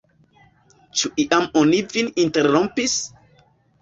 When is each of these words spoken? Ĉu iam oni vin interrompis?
Ĉu 1.01 1.11
iam 1.23 1.45
oni 1.63 1.81
vin 1.93 2.11
interrompis? 2.25 2.97